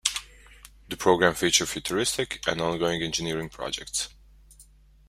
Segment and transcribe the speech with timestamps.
[0.89, 4.09] The program featured futuristic and ongoing engineering projects.